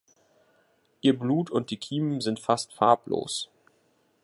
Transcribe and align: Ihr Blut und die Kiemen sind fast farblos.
Ihr 1.01 1.15
Blut 1.19 1.51
und 1.51 1.69
die 1.69 1.77
Kiemen 1.77 2.21
sind 2.21 2.39
fast 2.39 2.73
farblos. 2.73 3.51